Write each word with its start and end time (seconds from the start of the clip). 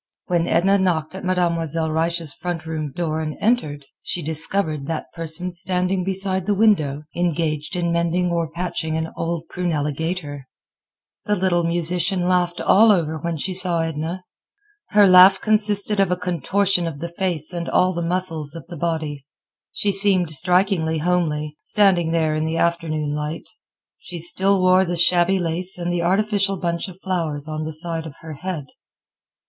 When 0.25 0.47
Edna 0.47 0.79
knocked 0.79 1.13
at 1.13 1.23
Mademoiselle 1.23 1.91
Reisz's 1.91 2.33
front 2.33 2.65
room 2.65 2.91
door 2.91 3.21
and 3.21 3.37
entered, 3.39 3.85
she 4.01 4.23
discovered 4.23 4.87
that 4.87 5.13
person 5.13 5.53
standing 5.53 6.03
beside 6.03 6.47
the 6.47 6.55
window, 6.55 7.03
engaged 7.15 7.75
in 7.75 7.91
mending 7.91 8.31
or 8.31 8.49
patching 8.49 8.97
an 8.97 9.09
old 9.15 9.43
prunella 9.47 9.93
gaiter. 9.95 10.47
The 11.25 11.35
little 11.35 11.63
musician 11.63 12.27
laughed 12.27 12.59
all 12.59 12.91
over 12.91 13.19
when 13.19 13.37
she 13.37 13.53
saw 13.53 13.81
Edna. 13.81 14.23
Her 14.89 15.05
laugh 15.05 15.39
consisted 15.39 15.99
of 15.99 16.09
a 16.09 16.17
contortion 16.17 16.87
of 16.87 16.97
the 16.97 17.09
face 17.09 17.53
and 17.53 17.69
all 17.69 17.93
the 17.93 18.01
muscles 18.01 18.55
of 18.55 18.65
the 18.69 18.77
body. 18.77 19.27
She 19.71 19.91
seemed 19.91 20.31
strikingly 20.33 20.97
homely, 20.97 21.59
standing 21.63 22.11
there 22.11 22.33
in 22.33 22.45
the 22.47 22.57
afternoon 22.57 23.13
light. 23.13 23.45
She 23.99 24.17
still 24.17 24.63
wore 24.63 24.83
the 24.83 24.95
shabby 24.95 25.37
lace 25.37 25.77
and 25.77 25.93
the 25.93 26.01
artificial 26.01 26.57
bunch 26.57 26.87
of 26.87 26.97
violets 27.05 27.47
on 27.47 27.65
the 27.65 27.71
side 27.73 28.07
of 28.07 28.15
her 28.21 28.33
head. 28.33 28.65